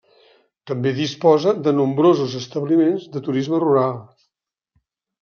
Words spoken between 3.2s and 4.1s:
turisme rural.